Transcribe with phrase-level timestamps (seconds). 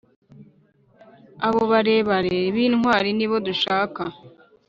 [1.47, 4.01] Abo barebare b`intwari nibo dushaka